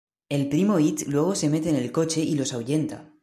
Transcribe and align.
El 0.29 0.49
Primo 0.49 0.79
Itt 0.79 1.03
luego 1.05 1.35
se 1.35 1.47
mete 1.47 1.69
en 1.69 1.75
el 1.75 1.91
coche 1.91 2.21
y 2.23 2.33
los 2.33 2.53
ahuyenta. 2.53 3.13